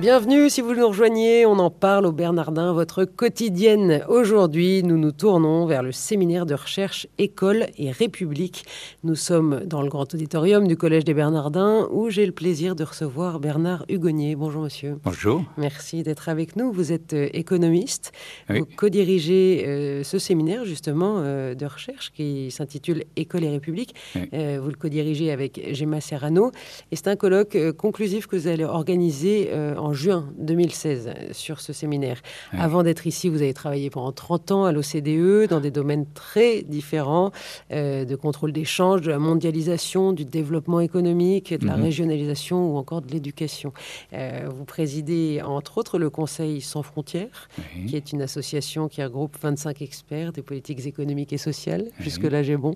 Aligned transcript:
Bienvenue 0.00 0.48
si 0.48 0.62
vous 0.62 0.74
nous 0.74 0.88
rejoignez, 0.88 1.44
on 1.44 1.58
en 1.58 1.68
parle 1.68 2.06
au 2.06 2.12
Bernardin, 2.12 2.72
votre 2.72 3.04
quotidienne. 3.04 4.02
Aujourd'hui, 4.08 4.82
nous 4.82 4.96
nous 4.96 5.12
tournons 5.12 5.66
vers 5.66 5.82
le 5.82 5.92
séminaire 5.92 6.46
de 6.46 6.54
recherche 6.54 7.06
École 7.18 7.66
et 7.76 7.90
République. 7.90 8.64
Nous 9.04 9.14
sommes 9.14 9.60
dans 9.66 9.82
le 9.82 9.90
grand 9.90 10.14
auditorium 10.14 10.66
du 10.66 10.78
Collège 10.78 11.04
des 11.04 11.12
Bernardins 11.12 11.86
où 11.92 12.08
j'ai 12.08 12.24
le 12.24 12.32
plaisir 12.32 12.76
de 12.76 12.82
recevoir 12.82 13.40
Bernard 13.40 13.84
Hugonnier. 13.90 14.36
Bonjour 14.36 14.62
monsieur. 14.62 14.96
Bonjour. 15.04 15.44
Merci 15.58 16.02
d'être 16.02 16.30
avec 16.30 16.56
nous. 16.56 16.72
Vous 16.72 16.92
êtes 16.92 17.12
euh, 17.12 17.28
économiste. 17.34 18.12
Vous 18.48 18.64
co-dirigez 18.64 19.64
euh, 19.66 20.02
ce 20.02 20.18
séminaire 20.18 20.64
justement 20.64 21.16
euh, 21.18 21.54
de 21.54 21.66
recherche 21.66 22.10
qui 22.12 22.50
s'intitule 22.50 23.04
École 23.16 23.44
et 23.44 23.50
République. 23.50 23.94
vous 24.14 24.30
le 24.32 24.78
co-dirigez 24.78 25.30
avec 25.30 25.60
Gemma 25.74 26.00
Serrano 26.00 26.52
et 26.90 26.96
c'est 26.96 27.08
un 27.08 27.16
colloque 27.16 27.58
conclusif 27.76 28.26
que 28.26 28.36
vous 28.36 28.48
allez 28.48 28.64
organiser 28.64 29.50
en 29.76 29.89
en 29.90 29.92
juin 29.92 30.32
2016 30.38 31.10
sur 31.32 31.60
ce 31.60 31.72
séminaire. 31.72 32.22
Avant 32.52 32.84
d'être 32.84 33.08
ici, 33.08 33.28
vous 33.28 33.42
avez 33.42 33.54
travaillé 33.54 33.90
pendant 33.90 34.12
30 34.12 34.52
ans 34.52 34.64
à 34.64 34.72
l'OCDE 34.72 35.48
dans 35.48 35.58
des 35.58 35.72
domaines 35.72 36.06
très 36.14 36.62
différents, 36.62 37.32
euh, 37.72 38.04
de 38.04 38.14
contrôle 38.14 38.52
d'échange, 38.52 39.00
de 39.00 39.10
la 39.10 39.18
mondialisation, 39.18 40.12
du 40.12 40.24
développement 40.24 40.78
économique, 40.78 41.52
de 41.52 41.66
la 41.66 41.76
mhm. 41.76 41.82
régionalisation 41.82 42.72
ou 42.72 42.76
encore 42.76 43.02
de 43.02 43.10
l'éducation. 43.10 43.72
Euh, 44.12 44.48
vous 44.54 44.64
présidez 44.64 45.42
entre 45.44 45.78
autres 45.78 45.98
le 45.98 46.08
Conseil 46.08 46.60
sans 46.60 46.84
frontières, 46.84 47.48
qui 47.88 47.96
est 47.96 48.12
une 48.12 48.22
association 48.22 48.86
qui 48.86 49.02
regroupe 49.02 49.36
25 49.42 49.82
experts 49.82 50.32
des 50.32 50.42
politiques 50.42 50.86
économiques 50.86 51.32
et 51.32 51.38
sociales. 51.38 51.88
Jusque-là, 51.98 52.44
j'ai 52.44 52.56
bon. 52.56 52.74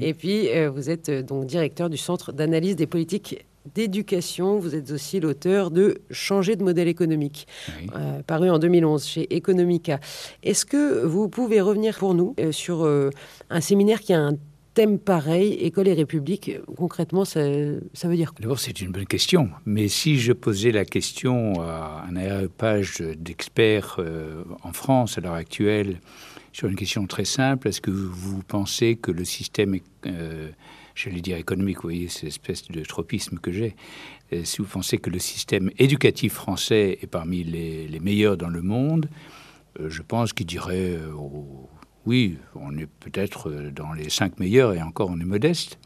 Et 0.00 0.14
puis, 0.14 0.48
euh, 0.48 0.70
vous 0.70 0.90
êtes 0.90 1.10
donc 1.10 1.46
directeur 1.46 1.90
du 1.90 1.96
Centre 1.96 2.30
d'analyse 2.32 2.76
des 2.76 2.86
politiques 2.86 3.44
d'éducation. 3.74 4.58
Vous 4.58 4.74
êtes 4.74 4.90
aussi 4.90 5.20
l'auteur 5.20 5.70
de 5.70 5.98
Changer 6.10 6.56
de 6.56 6.64
modèle 6.64 6.88
économique, 6.88 7.46
euh, 7.94 8.22
paru 8.22 8.50
en 8.50 8.58
2011 8.58 9.04
chez 9.04 9.34
Economica. 9.34 10.00
Est-ce 10.42 10.66
que 10.66 11.04
vous 11.04 11.28
pouvez 11.28 11.60
revenir 11.60 11.98
pour 11.98 12.14
nous 12.14 12.34
euh, 12.40 12.52
sur 12.52 12.84
euh, 12.84 13.10
un 13.50 13.60
séminaire 13.60 14.00
qui 14.00 14.12
a 14.12 14.20
un 14.20 14.36
thème 14.74 14.98
pareil, 14.98 15.52
École 15.54 15.88
et 15.88 15.92
République, 15.92 16.52
concrètement, 16.76 17.26
ça, 17.26 17.40
ça 17.92 18.08
veut 18.08 18.16
dire 18.16 18.32
quoi? 18.32 18.40
D'abord, 18.40 18.58
c'est 18.58 18.80
une 18.80 18.90
bonne 18.90 19.06
question. 19.06 19.50
Mais 19.66 19.88
si 19.88 20.18
je 20.18 20.32
posais 20.32 20.72
la 20.72 20.86
question 20.86 21.60
à 21.60 22.04
un 22.08 22.16
aéropage 22.16 23.02
d'experts 23.18 24.00
en 24.62 24.72
France 24.72 25.18
à 25.18 25.20
l'heure 25.20 25.34
actuelle 25.34 26.00
sur 26.52 26.68
une 26.68 26.76
question 26.76 27.06
très 27.06 27.26
simple, 27.26 27.68
est-ce 27.68 27.82
que 27.82 27.90
vous 27.90 28.42
pensez 28.48 28.96
que 28.96 29.10
le 29.10 29.26
système 29.26 29.78
j'allais 30.94 31.20
dire 31.20 31.36
économique, 31.36 31.76
vous 31.76 31.82
voyez, 31.82 32.08
c'est 32.08 32.26
espèce 32.26 32.68
de 32.68 32.82
tropisme 32.84 33.38
que 33.38 33.52
j'ai. 33.52 33.74
Si 34.44 34.58
vous 34.58 34.66
pensez 34.66 34.98
que 34.98 35.10
le 35.10 35.18
système 35.18 35.70
éducatif 35.78 36.32
français 36.32 36.98
est 37.02 37.06
parmi 37.06 37.44
les, 37.44 38.00
meilleurs 38.00 38.36
dans 38.36 38.48
le 38.48 38.62
monde, 38.62 39.08
euh, 39.80 39.88
je 39.88 40.02
pense 40.02 40.32
qu'il 40.32 40.46
dirait 40.46 40.96
euh, 40.96 41.12
oui, 42.06 42.38
on 42.54 42.76
est 42.76 42.86
peut-être 42.86 43.50
dans 43.50 43.92
les 43.92 44.10
cinq 44.10 44.38
meilleurs 44.38 44.74
et 44.74 44.82
encore 44.82 45.10
on 45.10 45.20
est 45.20 45.24
modeste. 45.24 45.78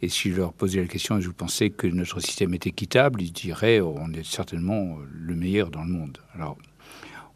Et 0.00 0.08
si 0.08 0.30
je 0.30 0.36
leur 0.36 0.52
posais 0.52 0.80
la 0.80 0.86
question, 0.86 1.20
je 1.20 1.30
pensez 1.30 1.70
que 1.70 1.86
notre 1.86 2.20
système 2.20 2.54
est 2.54 2.66
équitable, 2.66 3.22
ils 3.22 3.32
diraient 3.32 3.80
on 3.80 4.12
est 4.12 4.26
certainement 4.26 4.98
le 5.12 5.36
meilleur 5.36 5.70
dans 5.70 5.84
le 5.84 5.90
monde. 5.90 6.18
Alors, 6.34 6.58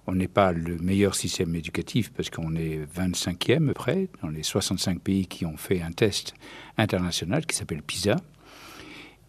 on 0.07 0.15
n'est 0.15 0.29
pas 0.29 0.53
le 0.53 0.79
meilleur 0.79 1.15
système 1.15 1.55
éducatif 1.55 2.13
parce 2.13 2.31
qu'on 2.31 2.55
est 2.55 2.81
25e 2.97 3.73
près 3.73 4.09
dans 4.23 4.29
les 4.29 4.43
65 4.43 5.01
pays 5.01 5.27
qui 5.27 5.45
ont 5.45 5.57
fait 5.57 5.83
un 5.83 5.91
test 5.91 6.35
international 6.79 7.45
qui 7.47 7.57
s'appelle 7.57 7.83
PISA. 7.83 8.17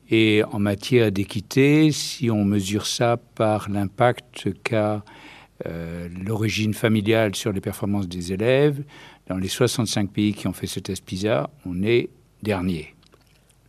Et 0.10 0.44
en 0.52 0.60
matière 0.60 1.12
d'équité, 1.12 1.92
si 1.92 2.30
on 2.30 2.46
mesure 2.46 2.86
ça 2.86 3.18
par 3.18 3.70
l'impact 3.70 4.48
qu'a 4.64 5.04
euh, 5.66 6.08
l'origine 6.24 6.74
familiale 6.74 7.36
sur 7.36 7.52
les 7.52 7.62
performances 7.62 8.08
des 8.08 8.32
élèves, 8.32 8.84
dans 9.28 9.38
les 9.38 9.48
65 9.48 10.12
pays 10.12 10.34
qui 10.34 10.48
ont 10.48 10.54
fait 10.54 10.68
ce 10.68 10.80
test 10.80 11.04
PISA, 11.04 11.50
on 11.66 11.84
est 11.84 12.10
dernier. 12.44 12.96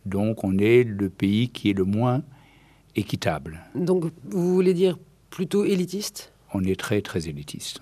Donc 0.05 0.43
on 0.43 0.57
est 0.57 0.83
le 0.83 1.09
pays 1.09 1.49
qui 1.49 1.71
est 1.71 1.73
le 1.73 1.83
moins 1.83 2.21
équitable. 2.95 3.61
Donc 3.75 4.05
vous 4.23 4.53
voulez 4.53 4.73
dire 4.73 4.97
plutôt 5.29 5.65
élitiste? 5.65 6.31
On 6.53 6.63
est 6.63 6.79
très 6.79 7.01
très 7.01 7.27
élitiste. 7.27 7.81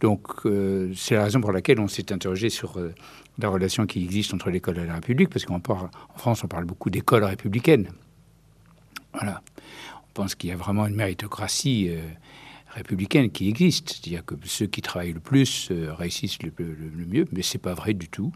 Donc 0.00 0.26
euh, 0.46 0.92
c'est 0.94 1.14
la 1.14 1.24
raison 1.24 1.40
pour 1.40 1.52
laquelle 1.52 1.80
on 1.80 1.88
s'est 1.88 2.12
interrogé 2.12 2.50
sur 2.50 2.78
euh, 2.78 2.94
la 3.38 3.48
relation 3.48 3.86
qui 3.86 4.02
existe 4.02 4.34
entre 4.34 4.50
l'école 4.50 4.78
et 4.78 4.86
la 4.86 4.94
République, 4.94 5.30
parce 5.30 5.44
qu'en 5.44 5.60
France 6.16 6.44
on 6.44 6.48
parle 6.48 6.64
beaucoup 6.64 6.90
d'école 6.90 7.24
républicaine. 7.24 7.88
Voilà. 9.12 9.42
On 10.08 10.12
pense 10.14 10.34
qu'il 10.34 10.50
y 10.50 10.52
a 10.52 10.56
vraiment 10.56 10.86
une 10.86 10.94
méritocratie 10.94 11.88
euh, 11.90 12.00
républicaine 12.68 13.30
qui 13.30 13.48
existe, 13.48 13.90
c'est-à-dire 13.90 14.24
que 14.24 14.34
ceux 14.44 14.66
qui 14.66 14.82
travaillent 14.82 15.12
le 15.12 15.20
plus 15.20 15.70
réussissent 15.70 16.42
le, 16.42 16.52
le 16.58 17.06
mieux, 17.06 17.26
mais 17.32 17.42
c'est 17.42 17.58
pas 17.58 17.74
vrai 17.74 17.92
du 17.94 18.08
tout. 18.08 18.32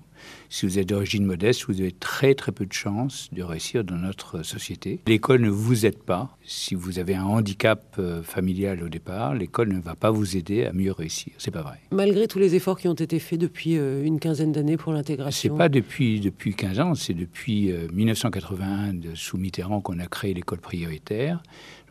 Si 0.49 0.67
vous 0.67 0.79
êtes 0.79 0.89
d'origine 0.89 1.25
modeste, 1.25 1.65
vous 1.69 1.81
avez 1.81 1.93
très 1.93 2.35
très 2.35 2.53
peu 2.53 2.67
de 2.67 2.73
chances 2.73 3.29
de 3.33 3.43
réussir 3.43 3.85
dans 3.85 3.97
notre 3.97 4.43
société. 4.43 5.01
L'école 5.07 5.41
ne 5.43 5.51
vous 5.51 5.87
aide 5.87 5.99
pas. 5.99 6.37
Si 6.45 6.75
vous 6.75 6.99
avez 6.99 7.15
un 7.15 7.25
handicap 7.25 7.97
euh, 7.99 8.23
familial 8.23 8.83
au 8.83 8.89
départ, 8.89 9.35
l'école 9.35 9.73
ne 9.73 9.81
va 9.81 9.95
pas 9.95 10.11
vous 10.11 10.37
aider 10.37 10.65
à 10.65 10.73
mieux 10.73 10.93
réussir. 10.93 11.33
C'est 11.39 11.51
pas 11.51 11.63
vrai. 11.63 11.81
Malgré 11.91 12.29
tous 12.29 12.39
les 12.39 12.55
efforts 12.55 12.79
qui 12.79 12.89
ont 12.89 12.95
été 12.95 13.19
faits 13.19 13.41
depuis 13.41 13.77
euh, 13.77 14.05
une 14.05 14.21
quinzaine 14.21 14.53
d'années 14.53 14.77
pour 14.77 14.93
l'intégration. 14.93 15.53
C'est 15.53 15.59
pas 15.59 15.69
depuis 15.69 16.21
depuis 16.21 16.55
15 16.55 16.81
ans, 16.81 16.95
c'est 16.95 17.15
depuis 17.15 17.73
1981 17.93 18.95
euh, 18.95 19.01
sous 19.15 19.39
Mitterrand 19.39 19.81
qu'on 19.81 19.99
a 19.99 20.07
créé 20.07 20.35
l'école 20.35 20.61
prioritaire. 20.61 21.43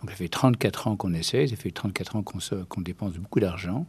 Donc 0.01 0.11
ça 0.11 0.15
fait 0.15 0.27
34 0.27 0.87
ans 0.87 0.95
qu'on 0.95 1.13
essaie, 1.13 1.47
ça 1.47 1.55
fait 1.55 1.71
34 1.71 2.17
ans 2.17 2.23
qu'on 2.23 2.81
dépense 2.81 3.13
beaucoup 3.13 3.39
d'argent. 3.39 3.85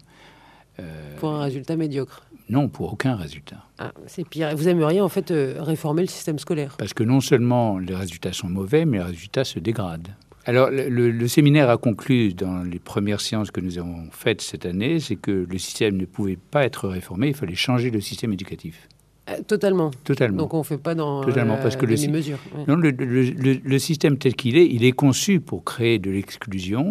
Pour 1.19 1.31
un 1.31 1.43
résultat 1.43 1.77
médiocre 1.77 2.23
non, 2.49 2.69
pour 2.69 2.93
aucun 2.93 3.17
résultat. 3.17 3.57
Ah, 3.79 3.93
c'est 4.07 4.27
pire. 4.27 4.55
Vous 4.55 4.69
aimeriez 4.69 5.01
en 5.01 5.09
fait 5.09 5.31
euh, 5.31 5.57
réformer 5.59 6.03
le 6.03 6.09
système 6.09 6.39
scolaire? 6.39 6.77
Parce 6.79 6.95
que 6.95 7.03
non 7.03 7.21
seulement 7.21 7.79
les 7.79 7.95
résultats 7.95 8.33
sont 8.33 8.49
mauvais, 8.49 8.85
mais 8.85 8.99
les 8.99 9.05
résultats 9.05 9.45
se 9.45 9.59
dégradent. 9.59 10.15
Alors, 10.45 10.71
le, 10.71 11.27
séminaire 11.27 11.69
a 11.71 11.77
conclu 11.77 12.33
dans 12.33 12.63
les 12.63 12.79
premières 12.79 13.21
séances 13.21 13.51
que 13.51 13.61
nous 13.61 13.79
avons 13.79 14.07
faites 14.13 14.41
cette 14.41 14.65
année, 14.65 15.01
c'est 15.01 15.17
que 15.17 15.45
le 15.51 15.59
système 15.59 15.97
ne 15.97 16.05
pouvait 16.05 16.37
pas 16.37 16.65
être 16.65 16.87
réformé, 16.87 17.29
il 17.29 17.35
fallait 17.35 17.57
changer 17.57 17.91
le 17.91 18.01
système 18.01 18.33
éducatif. 18.33 18.87
Euh, 19.29 19.43
totalement. 19.45 19.91
Totalement. 20.05 20.37
Donc 20.37 20.55
on 20.55 20.59
ne 20.59 20.63
fait 20.63 20.79
pas 20.79 20.95
dans 20.95 21.25
totalement, 21.25 21.57
parce 21.57 21.75
que 21.75 21.85
le, 21.85 21.97
mesures. 22.13 22.39
Non, 22.69 22.77
le, 22.77 22.91
le, 22.93 23.79
système 23.81 24.19
tel 24.19 24.37
qu'il 24.37 24.57
est, 24.57 24.67
il 24.67 24.85
est 24.85 24.93
conçu 24.93 25.41
pour 25.41 25.65
créer 25.65 25.99
de 25.99 26.13
l'exclusion, 26.13 26.91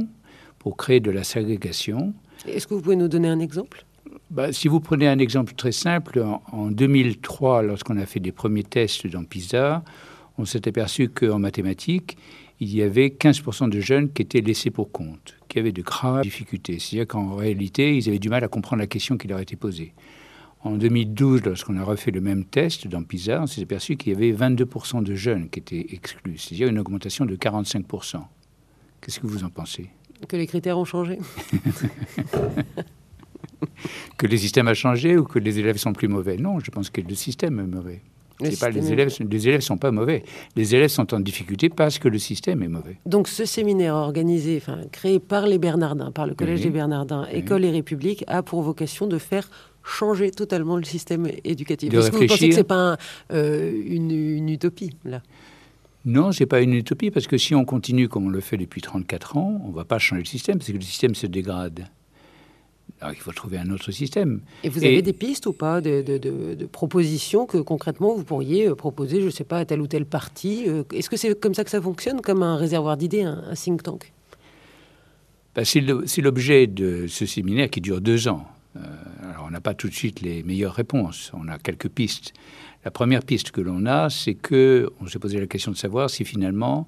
pour 0.59 0.75
créer 0.75 0.99
de 0.99 1.11
la 1.11 1.23
ségrégation. 1.23 2.13
Est-ce 2.47 2.67
que 2.67 2.73
vous 2.73 2.81
pouvez 2.81 2.95
nous 2.95 3.07
donner 3.07 3.27
un 3.27 3.39
exemple? 3.39 3.85
Bah, 4.29 4.51
si 4.53 4.67
vous 4.67 4.79
prenez 4.79 5.07
un 5.07 5.19
exemple 5.19 5.53
très 5.53 5.71
simple, 5.71 6.23
en, 6.51 6.71
2003, 6.71 7.63
lorsqu'on 7.63 7.97
a 7.97 8.05
fait 8.05 8.19
des 8.19 8.31
premiers 8.31 8.63
tests 8.63 9.07
dans 9.07 9.23
PISA, 9.23 9.83
on 10.37 10.45
s'est 10.45 10.67
aperçu 10.67 11.09
qu'en 11.09 11.39
mathématiques, 11.39 12.17
il 12.59 12.73
y 12.73 12.81
avait 12.81 13.07
15% 13.07 13.69
de 13.69 13.79
jeunes 13.79 14.11
qui 14.11 14.21
étaient 14.21 14.41
laissés 14.41 14.71
pour 14.71 14.91
compte, 14.91 15.35
qui 15.47 15.59
avaient 15.59 15.71
de 15.71 15.81
graves 15.81 16.23
difficultés. 16.23 16.79
C'est-à-dire 16.79 17.07
qu'en 17.07 17.35
réalité, 17.35 17.97
ils 17.97 18.07
avaient 18.07 18.19
du 18.19 18.29
mal 18.29 18.43
à 18.43 18.47
comprendre 18.47 18.81
la 18.81 18.87
question 18.87 19.17
qui 19.17 19.27
leur 19.27 19.39
était 19.39 19.55
posée. 19.55 19.93
En 20.61 20.77
2012, 20.77 21.43
lorsqu'on 21.43 21.77
a 21.77 21.83
refait 21.83 22.11
le 22.11 22.21
même 22.21 22.45
test 22.45 22.87
dans 22.87 23.03
PISA, 23.03 23.41
on 23.43 23.47
s'est 23.47 23.61
aperçu 23.61 23.97
qu'il 23.97 24.13
y 24.13 24.15
avait 24.15 24.31
22% 24.31 25.03
de 25.03 25.13
jeunes 25.13 25.49
qui 25.49 25.59
étaient 25.59 25.85
exclus, 25.91 26.37
c'est-à-dire 26.37 26.67
une 26.67 26.79
augmentation 26.79 27.25
de 27.25 27.35
45%. 27.35 28.21
Qu'est-ce 29.01 29.19
que 29.19 29.27
vous 29.27 29.43
en 29.43 29.49
pensez? 29.49 29.89
Que 30.27 30.37
les 30.37 30.47
critères 30.47 30.77
ont 30.77 30.85
changé 30.85 31.19
que 34.17 34.27
le 34.27 34.37
système 34.37 34.67
a 34.67 34.73
changé 34.73 35.17
ou 35.17 35.23
que 35.23 35.39
les 35.39 35.59
élèves 35.59 35.77
sont 35.77 35.93
plus 35.93 36.07
mauvais? 36.07 36.37
Non, 36.37 36.59
je 36.59 36.71
pense 36.71 36.89
que 36.89 37.01
le 37.01 37.15
système 37.15 37.59
est 37.59 37.63
mauvais. 37.63 38.01
pas 38.59 38.69
les 38.69 38.91
élèves, 38.91 39.11
les 39.19 39.47
élèves 39.47 39.61
sont 39.61 39.77
pas 39.77 39.91
mauvais. 39.91 40.23
Les 40.55 40.75
élèves 40.75 40.89
sont 40.89 41.13
en 41.13 41.19
difficulté 41.19 41.69
parce 41.69 41.99
que 41.99 42.07
le 42.07 42.19
système 42.19 42.63
est 42.63 42.67
mauvais. 42.67 42.97
Donc 43.05 43.27
ce 43.27 43.45
séminaire 43.45 43.95
organisé, 43.95 44.57
enfin 44.57 44.81
créé 44.91 45.19
par 45.19 45.47
les 45.47 45.57
Bernardins, 45.57 46.11
par 46.11 46.27
le 46.27 46.35
Collège 46.35 46.61
des 46.61 46.69
Bernardins, 46.69 47.27
École 47.31 47.65
et 47.65 47.71
République, 47.71 48.23
a 48.27 48.43
pour 48.43 48.61
vocation 48.61 49.07
de 49.07 49.17
faire 49.17 49.49
changer 49.83 50.31
totalement 50.31 50.77
le 50.77 50.83
système 50.83 51.27
éducatif. 51.43 51.93
Est-ce 51.93 52.11
que 52.11 52.17
vous 52.17 52.25
pensez 52.25 52.49
que 52.49 52.55
c'est 52.55 52.63
pas 52.63 52.97
euh, 53.31 53.71
une, 53.85 54.11
une, 54.11 54.49
utopie 54.49 54.97
là? 55.05 55.21
Non, 56.05 56.31
c'est 56.31 56.45
pas 56.45 56.61
une 56.61 56.73
utopie 56.73 57.09
parce 57.09 57.25
que 57.25 57.37
si 57.37 57.55
on 57.55 57.65
continue 57.65 58.07
comme 58.07 58.27
on 58.27 58.29
le 58.29 58.39
fait 58.39 58.57
depuis 58.57 58.81
34 58.81 59.37
ans, 59.37 59.61
on 59.65 59.71
va 59.71 59.85
pas 59.85 59.97
changer 59.97 60.21
le 60.21 60.27
système 60.27 60.59
parce 60.59 60.67
que 60.67 60.73
le 60.73 60.81
système 60.81 61.15
se 61.15 61.25
dégrade. 61.25 61.87
Alors 63.01 63.13
il 63.13 63.19
faut 63.19 63.31
trouver 63.31 63.57
un 63.57 63.71
autre 63.71 63.91
système. 63.91 64.41
Et 64.63 64.69
vous 64.69 64.83
avez 64.83 65.01
des 65.01 65.13
pistes 65.13 65.47
ou 65.47 65.53
pas 65.53 65.81
de, 65.81 66.65
propositions 66.71 67.47
que 67.47 67.57
concrètement 67.57 68.15
vous 68.15 68.23
pourriez 68.23 68.67
euh, 68.67 68.75
proposer, 68.75 69.19
je 69.21 69.25
ne 69.25 69.31
sais 69.31 69.43
pas, 69.43 69.57
à 69.57 69.65
tel 69.65 69.81
ou 69.81 69.87
tel 69.87 70.05
parti 70.05 70.65
euh, 70.67 70.83
Est-ce 70.93 71.09
que 71.09 71.17
c'est 71.17 71.37
comme 71.39 71.55
ça 71.55 71.63
que 71.63 71.71
ça 71.71 71.81
fonctionne, 71.81 72.21
comme 72.21 72.43
un 72.43 72.55
réservoir 72.55 72.97
d'idées, 72.97 73.23
un, 73.23 73.53
think 73.55 73.81
tank? 73.81 74.13
Bah, 75.55 75.65
C'est 75.65 75.81
l'objet 76.21 76.67
de 76.67 77.07
ce 77.07 77.25
séminaire 77.25 77.69
qui 77.69 77.81
dure 77.81 77.99
deux 77.99 78.27
ans. 78.27 78.45
Euh, 78.77 78.79
on 79.45 79.51
n'a 79.51 79.61
pas 79.61 79.73
tout 79.73 79.87
de 79.87 79.93
suite 79.93 80.21
les 80.21 80.43
meilleures 80.43 80.73
réponses. 80.73 81.31
On 81.33 81.47
a 81.47 81.57
quelques 81.57 81.89
pistes. 81.89 82.33
La 82.83 82.91
première 82.91 83.23
piste 83.23 83.51
que 83.51 83.61
l'on 83.61 83.85
a, 83.85 84.09
c'est 84.09 84.35
que 84.35 84.89
on 84.99 85.07
s'est 85.07 85.19
posé 85.19 85.39
la 85.39 85.47
question 85.47 85.71
de 85.71 85.77
savoir 85.77 86.09
si 86.09 86.25
finalement 86.25 86.87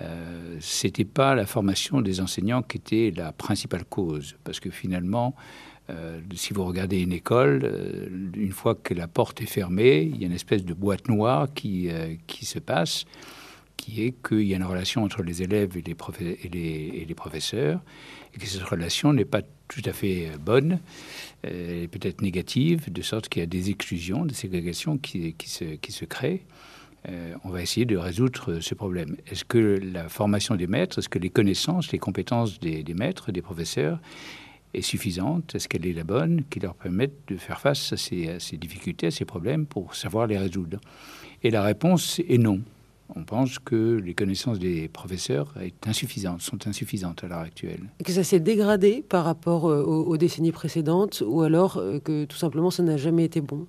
euh, 0.00 0.56
c'était 0.60 1.04
pas 1.04 1.34
la 1.34 1.46
formation 1.46 2.00
des 2.00 2.20
enseignants 2.20 2.62
qui 2.62 2.78
était 2.78 3.12
la 3.14 3.32
principale 3.32 3.84
cause, 3.84 4.36
parce 4.44 4.60
que 4.60 4.70
finalement, 4.70 5.34
euh, 5.90 6.20
si 6.34 6.52
vous 6.52 6.64
regardez 6.64 7.00
une 7.00 7.12
école, 7.12 7.62
euh, 7.64 8.08
une 8.34 8.52
fois 8.52 8.74
que 8.74 8.94
la 8.94 9.06
porte 9.06 9.40
est 9.40 9.46
fermée, 9.46 10.02
il 10.02 10.20
y 10.20 10.24
a 10.24 10.26
une 10.26 10.32
espèce 10.32 10.64
de 10.64 10.74
boîte 10.74 11.08
noire 11.08 11.48
qui, 11.54 11.90
qui 12.26 12.44
se 12.44 12.58
passe, 12.58 13.04
qui 13.76 14.04
est 14.04 14.14
qu'il 14.26 14.42
y 14.42 14.54
a 14.54 14.56
une 14.56 14.64
relation 14.64 15.02
entre 15.02 15.22
les 15.22 15.42
élèves 15.42 15.76
et 15.76 15.82
les, 15.82 17.14
professeurs, 17.14 17.80
et 18.34 18.38
que 18.38 18.46
cette 18.46 18.62
relation 18.62 19.12
n'est 19.12 19.24
pas 19.24 19.42
tout 19.68 19.82
à 19.84 19.92
fait 19.92 20.30
bonne, 20.40 20.80
et 21.44 21.88
peut-être 21.88 22.22
négative, 22.22 22.90
de 22.90 23.02
sorte 23.02 23.28
qu'il 23.28 23.40
y 23.40 23.42
a 23.42 23.46
des 23.46 23.70
exclusions, 23.70 24.24
des 24.24 24.34
ségrégations 24.34 24.98
qui, 24.98 25.34
se, 25.46 26.04
créent. 26.04 26.42
Euh, 27.08 27.34
on 27.44 27.50
va 27.50 27.60
essayer 27.60 27.84
de 27.84 27.96
résoudre 27.96 28.60
ce 28.60 28.74
problème. 28.74 29.16
Est-ce 29.30 29.44
que 29.44 29.78
la 29.82 30.08
formation 30.08 30.56
des 30.56 30.66
maîtres, 30.66 30.98
est-ce 30.98 31.08
que 31.08 31.18
les 31.18 31.28
connaissances, 31.28 31.92
les 31.92 31.98
compétences 31.98 32.58
des, 32.60 32.82
maîtres, 32.94 33.30
des 33.30 33.42
professeurs 33.42 34.00
est 34.72 34.80
suffisante? 34.80 35.54
Est-ce 35.54 35.68
qu'elle 35.68 35.86
est 35.86 35.92
la 35.92 36.04
bonne 36.04 36.44
qui 36.48 36.60
leur 36.60 36.74
permette 36.74 37.12
de 37.28 37.36
faire 37.36 37.60
face 37.60 37.92
à 37.92 37.96
ces, 37.98 38.56
difficultés, 38.56 39.08
à 39.08 39.10
ces 39.10 39.26
problèmes 39.26 39.66
pour 39.66 39.94
savoir 39.94 40.26
les 40.26 40.38
résoudre? 40.38 40.80
Et 41.42 41.50
la 41.50 41.62
réponse 41.62 42.20
est 42.26 42.38
non. 42.38 42.62
On 43.14 43.24
pense 43.24 43.58
que 43.58 44.00
les 44.02 44.14
connaissances 44.14 44.58
des 44.58 44.88
professeurs 44.88 45.54
est 45.60 45.74
sont 46.38 46.66
insuffisantes 46.66 47.22
à 47.22 47.28
l'heure 47.28 47.40
actuelle. 47.40 47.90
Que 48.02 48.12
ça 48.12 48.24
s'est 48.24 48.40
dégradé 48.40 49.04
par 49.06 49.24
rapport 49.24 49.68
euh, 49.68 49.82
aux, 49.82 50.16
décennies 50.16 50.52
précédentes 50.52 51.22
ou 51.26 51.42
alors 51.42 51.76
euh, 51.76 52.00
que 52.00 52.24
tout 52.24 52.36
simplement 52.36 52.70
ça 52.70 52.82
n'a 52.82 52.96
jamais 52.96 53.24
été 53.24 53.40
bon? 53.40 53.66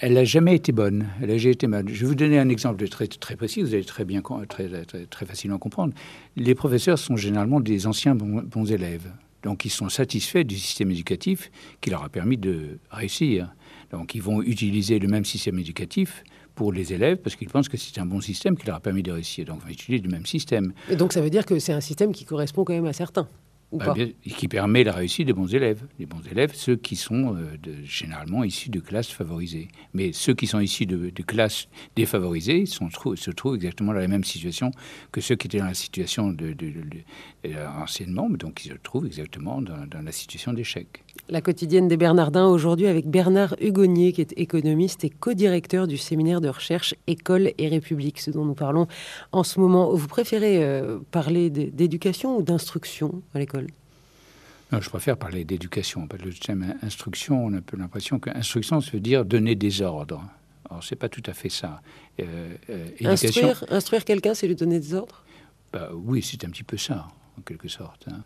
Elle 0.00 0.14
n'a 0.14 0.24
jamais 0.24 0.54
été 0.54 0.70
bonne. 0.70 1.06
Elle 1.20 1.30
a 1.30 1.38
jamais 1.38 1.54
été 1.54 1.66
mal. 1.66 1.88
Je 1.88 2.00
vais 2.00 2.06
vous 2.06 2.14
donner 2.14 2.38
un 2.38 2.48
exemple 2.48 2.86
très, 2.88 3.08
très 3.08 3.34
précis, 3.34 3.62
vous 3.62 3.74
allez 3.74 3.84
très 3.84 4.04
bien, 4.04 4.22
très, 4.48 4.68
très, 4.84 5.06
très 5.06 5.26
facilement 5.26 5.58
comprendre. 5.58 5.92
Les 6.36 6.54
professeurs 6.54 6.98
sont 6.98 7.16
généralement 7.16 7.58
des 7.58 7.86
anciens 7.88 8.14
bons, 8.14 8.64
élèves. 8.72 9.10
Donc, 9.42 9.64
ils 9.64 9.70
sont 9.70 9.88
satisfaits 9.88 10.44
du 10.44 10.56
système 10.56 10.90
éducatif 10.92 11.50
qui 11.80 11.90
leur 11.90 12.04
a 12.04 12.08
permis 12.08 12.36
de 12.36 12.78
réussir. 12.90 13.52
Donc, 13.90 14.14
ils 14.14 14.22
vont 14.22 14.40
utiliser 14.40 15.00
le 15.00 15.08
même 15.08 15.24
système 15.24 15.58
éducatif 15.58 16.22
pour 16.58 16.72
les 16.72 16.92
élèves 16.92 17.18
parce 17.18 17.36
qu'ils 17.36 17.48
pensent 17.48 17.68
que 17.68 17.76
c'est 17.76 18.00
un 18.00 18.04
bon 18.04 18.20
système 18.20 18.56
qui 18.56 18.66
leur 18.66 18.74
a 18.74 18.80
permis 18.80 19.04
de 19.04 19.12
réussir. 19.12 19.44
Donc, 19.44 19.60
ils 19.60 19.66
vont 19.66 19.70
utiliser 19.70 20.02
le 20.02 20.10
même 20.10 20.26
système. 20.26 20.72
Et 20.90 20.96
donc, 20.96 21.12
ça 21.12 21.20
veut 21.20 21.30
dire 21.30 21.46
que 21.46 21.60
c'est 21.60 21.72
un 21.72 21.80
système 21.80 22.10
qui 22.10 22.24
correspond 22.24 22.64
quand 22.64 22.72
même 22.72 22.86
à 22.86 22.92
certains 22.92 23.28
bah, 23.70 23.94
qui 24.36 24.48
permet 24.48 24.82
la 24.82 24.92
réussite 24.92 25.26
des 25.26 25.32
bons 25.32 25.54
élèves. 25.54 25.84
Les 26.00 26.06
bons 26.06 26.22
élèves, 26.28 26.52
ceux 26.54 26.74
qui 26.74 26.96
sont 26.96 27.36
euh, 27.36 27.56
généralement 27.84 28.42
issus 28.42 28.70
de 28.70 28.80
classes 28.80 29.10
favorisées. 29.10 29.68
Mais 29.94 30.12
ceux 30.12 30.34
qui 30.34 30.48
sont 30.48 30.58
issus 30.58 30.86
de, 30.86 31.22
classes 31.22 31.68
défavorisées 31.94 32.66
sont, 32.66 32.88
se 33.14 33.30
trouvent 33.30 33.54
exactement 33.54 33.92
dans 33.92 34.00
la 34.00 34.08
même 34.08 34.24
situation 34.24 34.72
que 35.12 35.20
ceux 35.20 35.36
qui 35.36 35.46
étaient 35.46 35.58
dans 35.58 35.66
la 35.66 35.74
situation 35.74 36.32
de, 36.32 36.54
de, 36.54 36.72
euh, 37.46 38.36
donc 38.36 38.64
ils 38.64 38.70
se 38.70 38.74
trouvent 38.82 39.06
exactement 39.06 39.62
dans, 39.62 39.86
dans 39.86 40.02
la 40.02 40.12
situation 40.12 40.52
d'échec. 40.52 41.04
La 41.30 41.42
quotidienne 41.42 41.88
des 41.88 41.98
Bernardins 41.98 42.46
aujourd'hui 42.46 42.86
avec 42.86 43.06
Bernard 43.06 43.54
Hugonnier, 43.60 44.14
qui 44.14 44.22
est 44.22 44.32
économiste 44.38 45.04
et 45.04 45.10
co-directeur 45.10 45.86
du 45.86 45.98
séminaire 45.98 46.40
de 46.40 46.48
recherche 46.48 46.94
École 47.06 47.52
et 47.58 47.68
République, 47.68 48.18
ce 48.18 48.30
dont 48.30 48.46
nous 48.46 48.54
parlons 48.54 48.86
en 49.32 49.42
ce 49.42 49.60
moment. 49.60 49.92
Vous 49.92 50.08
préférez 50.08 50.64
euh, 50.64 50.98
parler 51.10 51.50
d'éducation 51.50 52.38
ou 52.38 52.42
d'instruction 52.42 53.20
à 53.34 53.40
l'école? 53.40 53.66
Non, 54.72 54.80
je 54.80 54.88
préfère 54.88 55.18
parler 55.18 55.44
d'éducation. 55.44 56.08
Le 56.10 56.32
thème 56.32 56.74
instruction, 56.80 57.44
on 57.44 57.52
a 57.52 57.58
un 57.58 57.60
peu 57.60 57.76
l'impression 57.76 58.18
qu'instruction, 58.18 58.80
ça 58.80 58.90
veut 58.92 59.00
dire 59.00 59.26
donner 59.26 59.54
des 59.54 59.82
ordres. 59.82 60.24
Alors, 60.70 60.82
c'est 60.82 60.96
pas 60.96 61.10
tout 61.10 61.22
à 61.26 61.34
fait 61.34 61.50
ça. 61.50 61.82
Euh, 62.20 62.54
euh, 62.70 62.88
instruire, 63.04 63.64
instruire 63.68 64.06
quelqu'un, 64.06 64.32
c'est 64.32 64.46
lui 64.46 64.56
donner 64.56 64.80
des 64.80 64.94
ordres? 64.94 65.24
Bah, 65.74 65.90
Oui, 65.92 66.22
c'est 66.22 66.42
un 66.46 66.48
petit 66.48 66.64
peu 66.64 66.78
ça, 66.78 67.06
en 67.38 67.42
quelque 67.42 67.68
sorte. 67.68 68.06
Hein 68.10 68.22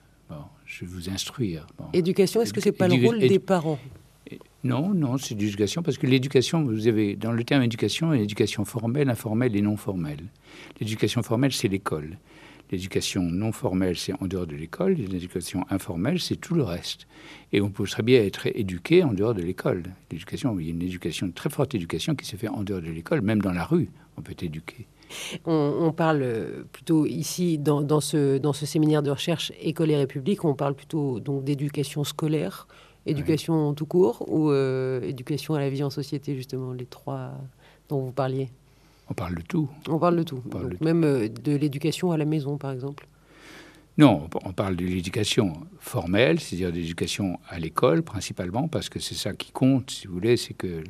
je 0.67 0.85
vais 0.85 0.91
vous 0.91 1.11
instruire. 1.11 1.67
Éducation, 1.93 2.41
est-ce 2.41 2.53
que 2.53 2.61
c'est 2.61 2.73
pas 2.73 2.89
le 2.89 3.05
rôle 3.05 3.19
des 3.19 3.39
parents 3.39 3.79
Non, 4.65 4.95
non, 4.95 5.19
c'est 5.19 5.35
l'éducation 5.35 5.83
parce 5.83 5.99
que 5.99 6.07
l'éducation, 6.07 6.63
vous 6.63 6.89
avez 6.89 7.17
dans 7.17 7.33
le 7.33 7.45
terme 7.45 7.63
éducation, 7.63 8.11
a 8.11 8.17
l'éducation 8.17 8.65
formelle, 8.65 9.11
informelle 9.11 9.55
et 9.57 9.63
non 9.63 9.77
formelle. 9.77 10.25
L'éducation 10.81 11.23
formelle, 11.23 11.53
c'est 11.53 11.69
l'école. 11.69 12.19
L'éducation 12.71 13.23
non 13.23 13.53
formelle, 13.53 13.99
c'est 13.99 14.15
en 14.15 14.27
dehors 14.27 14.47
de 14.47 14.57
l'école. 14.57 14.95
L'éducation 14.95 15.67
informelle, 15.69 16.19
c'est 16.19 16.37
tout 16.37 16.55
le 16.55 16.63
reste. 16.63 17.07
Et 17.53 17.61
on 17.61 17.69
peut 17.69 17.85
très 17.85 18.03
bien 18.03 18.23
être 18.23 18.47
éduqué 18.47 19.05
en 19.05 19.13
dehors 19.13 19.35
de 19.35 19.43
l'école. 19.43 19.83
L'éducation, 20.11 20.59
il 20.59 20.67
y 20.67 20.69
a 20.71 20.73
une 20.73 20.81
éducation, 20.81 21.27
une 21.27 21.35
très 21.35 21.51
forte 21.51 21.75
éducation 21.75 22.15
qui 22.15 22.25
se 22.25 22.37
fait 22.37 22.49
en 22.49 22.63
dehors 22.63 22.81
de 22.81 22.91
l'école, 22.91 23.21
même 23.21 23.43
dans 23.43 23.53
la 23.53 23.65
rue, 23.65 23.91
on 24.17 24.23
peut 24.23 24.33
être 24.33 24.43
éduqué. 24.43 24.87
On, 25.47 25.93
parle 25.93 26.65
plutôt 26.73 27.07
ici, 27.07 27.59
dans, 27.59 28.01
ce, 28.01 28.39
dans 28.39 28.53
ce 28.53 28.67
séminaire 28.67 29.03
de 29.03 29.11
recherche 29.11 29.53
École 29.61 29.91
et 29.91 29.97
République, 29.97 30.45
on 30.45 30.55
parle 30.55 30.75
plutôt 30.75 31.21
donc 31.21 31.45
d'éducation 31.45 32.05
scolaire, 32.05 32.67
éducation 33.07 33.75
tout 33.75 33.87
court 33.87 34.25
ou 34.29 34.51
euh, 34.51 35.01
éducation 35.03 35.55
à 35.55 35.61
la 35.61 35.71
vie 35.71 35.83
en 35.83 35.91
société, 35.91 36.35
justement, 36.35 36.73
les 36.73 36.87
trois 36.87 37.33
dont 37.89 38.01
vous 38.01 38.13
parliez? 38.13 38.49
On 39.11 39.15
parle 39.15 39.35
de 39.35 39.43
tout. 39.43 39.69
On 39.89 39.99
parle 39.99 40.17
de 40.17 40.23
tout. 40.23 40.43
même 40.81 41.05
euh, 41.05 41.29
de 41.29 41.55
l'éducation 41.55 42.13
à 42.13 42.17
la 42.17 42.25
maison, 42.25 42.57
par 42.57 42.71
exemple 42.71 43.07
non, 43.99 44.31
on 44.47 44.53
parle 44.55 44.77
de 44.77 44.87
l'éducation 44.87 45.53
formelle, 45.79 46.41
c'est-à-dire 46.41 46.71
de 46.71 46.77
l'éducation 46.77 47.39
à 47.51 47.59
l'école 47.59 48.03
principalement, 48.03 48.67
parce 48.67 48.89
que 48.89 48.99
c'est 48.99 49.15
ça 49.15 49.35
qui 49.35 49.53
compte, 49.53 49.91
si 49.91 50.07
vous 50.07 50.15
voulez, 50.15 50.39
c'est 50.39 50.55
que 50.55 50.83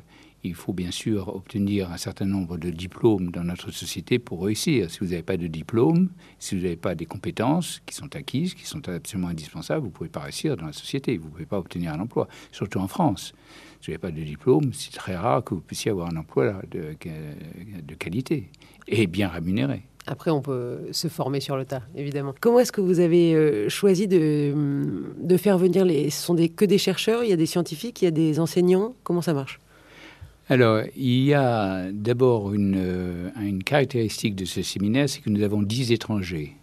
il 0.44 0.55
faut 0.55 0.73
bien 0.73 0.91
sûr 0.91 1.29
obtenir 1.35 1.91
un 1.93 1.97
certain 1.97 2.27
nombre 2.27 2.59
de 2.59 2.71
diplômes 2.71 3.31
dans 3.31 3.44
notre 3.44 3.71
société 3.71 4.19
pour 4.19 4.44
réussir. 4.44 4.91
Si 4.91 4.99
vous 5.00 5.06
n'avez 5.06 5.23
pas 5.23 5.37
de 5.37 5.47
diplôme, 5.47 6.11
si 6.39 6.56
vous 6.56 6.62
n'avez 6.62 6.77
pas 6.77 6.94
des 6.94 7.06
compétences 7.06 7.81
qui 7.87 7.94
sont 7.94 8.15
acquises, 8.17 8.55
qui 8.55 8.67
sont 8.67 8.89
absolument 8.89 9.29
indispensables, 9.29 9.81
vous 9.81 9.89
ne 9.89 9.93
pouvez 9.93 10.11
pas 10.11 10.21
réussir 10.21 10.56
dans 10.56 10.67
la 10.67 10.73
société. 10.73 11.17
Vous 11.17 11.27
ne 11.27 11.31
pouvez 11.31 11.47
pas 11.47 11.59
obtenir 11.59 11.93
un 11.93 12.00
emploi, 12.00 12.29
surtout 12.50 12.79
en 12.79 12.89
France. 12.89 13.35
Si 13.81 13.87
vous 13.87 13.93
n'avez 13.93 13.99
pas 13.99 14.11
de 14.11 14.23
diplôme, 14.23 14.73
c'est 14.73 14.93
très 14.93 15.17
rare 15.17 15.44
que 15.44 15.55
vous 15.55 15.61
puissiez 15.61 15.91
avoir 15.91 16.09
un 16.12 16.17
emploi 16.17 16.61
de, 16.71 16.97
de 17.83 17.94
qualité 17.94 18.50
et 18.89 19.06
bien 19.06 19.29
rémunéré. 19.29 19.83
Après, 20.06 20.33
on 20.33 20.41
peut 20.41 20.89
se 20.91 21.06
former 21.06 21.41
sur 21.41 21.56
le 21.56 21.65
tas, 21.65 21.83
évidemment. 21.94 22.35
Comment 22.41 22.59
est-ce 22.59 22.73
que 22.73 22.81
vous 22.81 22.99
avez 22.99 23.35
euh, 23.35 23.69
choisi 23.69 24.09
de, 24.09 25.37
faire 25.37 25.59
venir 25.59 25.85
les... 25.85 26.11
Ce 26.11 26.27
sont 26.27 26.35
que 26.35 26.65
des 26.65 26.79
chercheurs, 26.79 27.22
il 27.22 27.31
y 27.31 27.32
a 27.32 27.37
des 27.37 27.46
scientifiques, 27.46 28.03
il 28.03 28.06
y 28.06 28.08
a 28.08 28.13
des 28.13 28.41
enseignants. 28.41 28.94
Comment 29.05 29.22
ça 29.22 29.32
marche? 29.32 29.61
Alors, 30.53 30.82
il 30.97 31.25
y 31.25 31.32
a 31.32 31.91
d'abord 31.93 32.53
une, 32.53 32.77
euh, 32.77 33.31
une, 33.41 33.65
caractéristique 33.65 34.35
de 34.37 34.44
ce 34.44 34.61
séminaire, 34.61 35.09
c'est 35.09 35.23
que 35.23 35.31
nous 35.31 35.43
avons 35.43 35.63
dix 35.63 35.93
étrangers. 35.93 36.59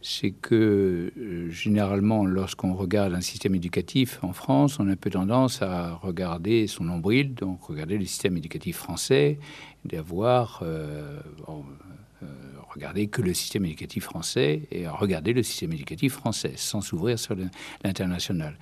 C'est 0.00 0.30
que 0.30 1.12
euh, 1.18 1.50
généralement, 1.50 2.24
lorsqu'on 2.24 2.72
regarde 2.72 3.12
un 3.12 3.20
système 3.20 3.54
éducatif 3.54 4.18
en 4.22 4.32
France, 4.32 4.80
on 4.80 4.88
a 4.88 4.92
un 4.92 4.96
peu 4.96 5.10
tendance 5.10 5.60
à 5.60 5.92
regarder 5.92 6.66
son 6.66 6.84
nombril, 6.84 7.34
donc 7.34 7.62
regarder 7.64 7.98
le 7.98 8.06
système 8.06 8.38
éducatif 8.38 8.78
français, 8.78 9.38
d'avoir 9.84 10.60
euh, 10.62 11.20
regardé 12.74 13.08
que 13.08 13.20
le 13.20 13.34
système 13.34 13.66
éducatif 13.66 14.04
français 14.04 14.62
et 14.70 14.88
regarder 14.88 15.34
le 15.34 15.42
système 15.42 15.74
éducatif 15.74 16.14
français 16.14 16.54
sans 16.56 16.80
s'ouvrir 16.80 17.18
sur 17.18 17.36
l'international. 17.84 18.56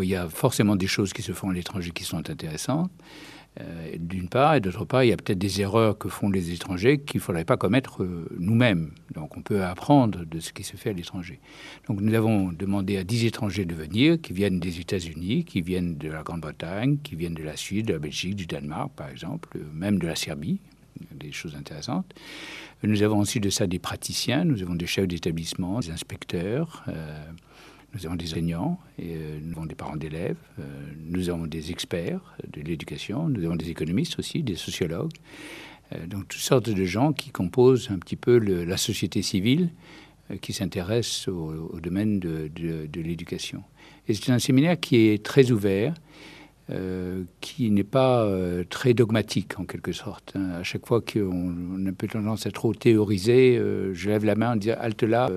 il 0.00 0.08
y 0.08 0.16
a 0.16 0.26
forcément 0.30 0.74
des 0.74 0.86
choses 0.86 1.12
qui 1.12 1.20
se 1.20 1.32
font 1.32 1.50
à 1.50 1.52
l'étranger 1.52 1.90
qui 1.90 2.04
sont 2.04 2.30
intéressantes. 2.30 2.90
Euh, 3.60 3.94
d'une 3.98 4.28
part, 4.28 4.56
et 4.56 4.60
d'autre 4.60 4.84
part, 4.84 5.04
il 5.04 5.10
y 5.10 5.12
a 5.12 5.16
peut-être 5.16 5.38
des 5.38 5.60
erreurs 5.60 5.96
que 5.96 6.08
font 6.08 6.28
les 6.28 6.52
étrangers 6.52 6.98
qu'il 6.98 7.18
ne 7.18 7.22
faudrait 7.22 7.44
pas 7.44 7.56
commettre 7.56 8.02
euh, 8.02 8.26
nous-mêmes. 8.38 8.90
Donc 9.14 9.36
on 9.36 9.42
peut 9.42 9.62
apprendre 9.62 10.24
de 10.24 10.40
ce 10.40 10.52
qui 10.52 10.64
se 10.64 10.76
fait 10.76 10.90
à 10.90 10.92
l'étranger. 10.92 11.38
Donc 11.86 12.00
nous 12.00 12.14
avons 12.14 12.50
demandé 12.50 12.96
à 12.96 13.04
10 13.04 13.26
étrangers 13.26 13.64
de 13.64 13.74
venir, 13.74 14.20
qui 14.20 14.32
viennent 14.32 14.58
des 14.58 14.80
États-Unis, 14.80 15.44
qui 15.44 15.60
viennent 15.60 15.96
de 15.96 16.08
la 16.08 16.24
Grande-Bretagne, 16.24 16.98
qui 17.02 17.14
viennent 17.14 17.34
de 17.34 17.44
la 17.44 17.56
Suisse, 17.56 17.84
de 17.84 17.92
la 17.92 18.00
Belgique, 18.00 18.34
du 18.34 18.46
Danemark, 18.46 18.90
par 18.96 19.08
exemple, 19.08 19.56
même 19.72 20.00
de 20.00 20.08
la 20.08 20.16
Serbie, 20.16 20.58
des 21.12 21.30
choses 21.30 21.54
intéressantes. 21.54 22.12
Nous 22.82 23.02
avons 23.02 23.20
ensuite 23.20 23.44
de 23.44 23.50
ça 23.50 23.68
des 23.68 23.78
praticiens, 23.78 24.44
nous 24.44 24.62
avons 24.62 24.74
des 24.74 24.86
chefs 24.86 25.06
d'établissement, 25.06 25.78
des 25.78 25.90
inspecteurs. 25.90 26.84
Nous 27.94 28.06
avons 28.06 28.16
des 28.16 28.26
enseignants, 28.32 28.78
euh, 29.00 29.38
nous 29.40 29.52
avons 29.52 29.66
des 29.66 29.76
parents 29.76 29.96
d'élèves, 29.96 30.36
euh, 30.58 30.62
nous 31.06 31.28
avons 31.28 31.46
des 31.46 31.70
experts 31.70 32.36
de 32.52 32.60
l'éducation, 32.60 33.28
nous 33.28 33.44
avons 33.44 33.54
des 33.54 33.70
économistes 33.70 34.18
aussi, 34.18 34.42
des 34.42 34.56
sociologues, 34.56 35.12
euh, 35.92 36.06
donc 36.06 36.26
toutes 36.26 36.40
sortes 36.40 36.68
de 36.68 36.84
gens 36.84 37.12
qui 37.12 37.30
composent 37.30 37.90
un 37.90 37.98
petit 37.98 38.16
peu 38.16 38.38
la 38.38 38.76
société 38.76 39.22
civile 39.22 39.70
qui 40.40 40.54
s'intéresse 40.54 41.28
au, 41.28 41.78
domaine 41.80 42.18
de, 42.18 42.48
de 42.48 43.00
l'éducation. 43.00 43.62
Et 44.08 44.14
c'est 44.14 44.32
un 44.32 44.38
séminaire 44.38 44.80
qui 44.80 44.96
est 45.08 45.22
très 45.22 45.50
ouvert. 45.50 45.94
Euh, 46.70 47.24
qui 47.42 47.70
n'est 47.70 47.84
pas 47.84 48.24
euh, 48.24 48.64
très 48.68 48.94
dogmatique 48.94 49.60
en 49.60 49.64
quelque 49.64 49.92
sorte. 49.92 50.32
Hein. 50.34 50.48
À 50.60 50.62
chaque 50.62 50.86
fois 50.86 51.02
qu'on 51.02 51.84
a 51.84 51.90
un 51.90 51.92
peu 51.92 52.06
tendance 52.06 52.46
à 52.46 52.50
trop 52.50 52.72
théoriser, 52.72 53.58
euh, 53.58 53.92
je 53.92 54.08
lève 54.08 54.24
la 54.24 54.34
main 54.34 54.52
en 54.52 54.56
disant 54.56 54.76
halte 54.80 55.02
là, 55.02 55.28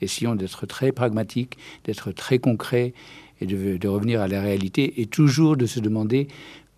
essayons 0.00 0.34
d'être 0.34 0.66
très 0.66 0.90
pragmatique, 0.90 1.56
d'être 1.84 2.10
très 2.10 2.40
concret 2.40 2.94
et 3.40 3.46
de, 3.46 3.76
de, 3.76 3.88
revenir 3.88 4.20
à 4.20 4.26
la 4.26 4.40
réalité 4.40 5.00
et 5.00 5.06
toujours 5.06 5.56
de 5.56 5.66
se 5.66 5.78
demander 5.78 6.26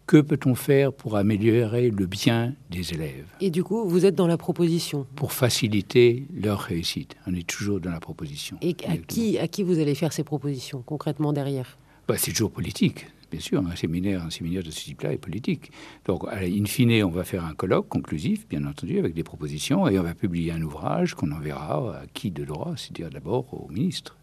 que 0.06 0.18
peut-on 0.18 0.54
faire 0.54 0.92
pour 0.92 1.16
améliorer 1.16 1.88
le 1.88 2.04
bien 2.04 2.54
des 2.70 2.92
élèves? 2.92 3.24
Et 3.40 3.48
du 3.48 3.64
coup, 3.64 3.88
vous 3.88 4.04
êtes 4.04 4.14
dans 4.14 4.26
la 4.26 4.36
proposition 4.36 5.06
Pour 5.16 5.32
faciliter 5.32 6.26
leur 6.34 6.60
réussite. 6.60 7.16
On 7.26 7.34
est 7.34 7.46
toujours 7.46 7.80
dans 7.80 7.90
la 7.90 8.00
proposition. 8.00 8.58
Et 8.60 8.76
à 8.86 8.98
qui, 8.98 9.38
à 9.38 9.48
qui 9.48 9.62
vous 9.62 9.78
allez 9.78 9.94
faire 9.94 10.12
ces 10.12 10.24
propositions 10.24 10.82
concrètement 10.84 11.32
derrière? 11.32 11.78
Bah, 12.06 12.16
C'est 12.18 12.32
toujours 12.32 12.50
politique 12.50 13.06
bien 13.32 13.40
sûr, 13.40 13.66
un 13.66 13.74
séminaire, 13.74 14.22
un 14.22 14.30
séminaire 14.30 14.62
de 14.62 14.70
ce 14.70 14.84
type-là 14.84 15.12
est 15.12 15.18
politique. 15.18 15.72
Donc, 16.04 16.24
in 16.30 16.64
fine, 16.66 17.02
on 17.02 17.08
va 17.10 17.24
faire 17.24 17.44
un 17.44 17.54
colloque 17.54 17.88
conclusif, 17.88 18.46
bien 18.46 18.64
entendu, 18.66 18.98
avec 18.98 19.14
des 19.14 19.24
propositions, 19.24 19.88
et 19.88 19.98
on 19.98 20.02
va 20.02 20.14
publier 20.14 20.52
un 20.52 20.62
ouvrage 20.62 21.14
qu'on 21.14 21.32
enverra 21.32 21.96
à 21.96 22.06
qui 22.12 22.30
de 22.30 22.44
droit, 22.44 22.74
c'est-à-dire 22.76 23.10
d'abord 23.10 23.46
au 23.54 23.68
ministre. 23.70 24.16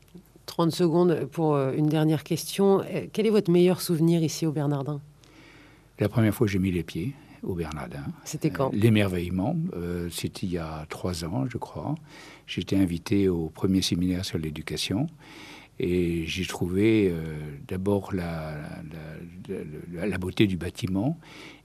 30 0.45 0.71
secondes 0.71 1.25
pour 1.31 1.55
euh, 1.55 1.73
une 1.73 1.87
dernière 1.87 2.23
question. 2.23 2.81
Euh, 2.81 3.07
quel 3.11 3.25
est 3.25 3.31
votre 3.31 3.51
meilleur 3.51 3.81
souvenir 3.81 4.23
ici 4.23 4.45
au 4.45 4.51
Bernardin? 4.51 5.01
La 5.99 6.09
première 6.09 6.33
fois 6.33 6.47
que 6.47 6.53
j'ai 6.53 6.59
mis 6.59 6.71
les 6.71 6.83
pieds 6.83 7.13
au 7.43 7.55
Bernardin. 7.55 8.03
C'était 8.25 8.49
quand? 8.49 8.73
Euh, 8.73 8.77
L'émerveillement. 8.77 9.55
C'était 10.11 10.45
il 10.47 10.53
y 10.53 10.57
a 10.57 10.85
trois 10.89 11.23
ans, 11.25 11.45
je 11.49 11.57
crois. 11.57 11.95
J'étais 12.47 12.75
invité 12.75 13.27
au 13.27 13.49
premier 13.49 13.81
séminaire 13.81 14.25
sur 14.25 14.37
l'éducation. 14.37 15.07
Et 15.79 16.25
j'ai 16.27 16.45
trouvé 16.45 17.09
euh, 17.09 17.21
d'abord 17.67 18.13
la, 18.13 18.53
beauté 20.19 20.45
du 20.45 20.57
bâtiment, 20.57 21.17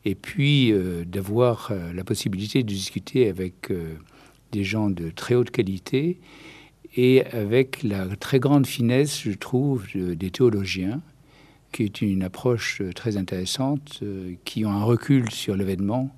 et 0.04 0.14
puis 0.14 0.72
euh, 0.72 1.04
d'avoir 1.04 1.70
euh, 1.70 1.92
la 1.92 2.04
possibilité 2.04 2.62
de 2.62 2.68
discuter 2.68 3.28
avec 3.28 3.72
des 4.52 4.64
gens 4.64 4.88
de 4.88 5.10
très 5.10 5.34
haute 5.34 5.50
qualité 5.50 6.20
et 6.96 7.26
avec 7.26 7.82
la 7.82 8.06
très 8.16 8.38
grande 8.38 8.66
finesse, 8.66 9.22
je 9.22 9.32
trouve, 9.32 9.84
des 9.96 10.30
théologiens, 10.30 11.02
qui 11.72 11.82
est 11.82 12.02
une 12.02 12.22
approche 12.22 12.82
très 12.94 13.16
intéressante, 13.16 14.04
qui 14.44 14.64
ont 14.64 14.70
un 14.70 14.84
recul 14.84 15.28
sur 15.32 15.56
l'événement 15.56 16.14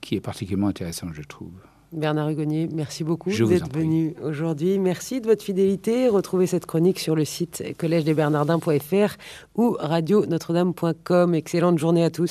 qui 0.00 0.14
est 0.14 0.20
particulièrement 0.20 0.68
intéressant, 0.68 1.08
je 1.12 1.20
trouve. 1.20 1.52
Bernard 1.92 2.30
Hugonnier, 2.30 2.68
merci 2.72 3.04
beaucoup 3.04 3.30
d'être 3.30 3.72
venu 3.72 4.14
aujourd'hui. 4.22 4.78
Merci 4.78 5.20
de 5.20 5.26
votre 5.26 5.44
fidélité. 5.44 6.08
Retrouvez 6.08 6.46
cette 6.46 6.66
chronique 6.66 6.98
sur 6.98 7.14
le 7.14 7.24
site 7.24 7.62
collège 7.78 8.04
des 8.04 8.14
Bernardins.fr 8.14 9.16
ou 9.54 9.76
radio-notre-dame.com. 9.78 11.34
Excellente 11.34 11.78
journée 11.78 12.04
à 12.04 12.10
tous. 12.10 12.26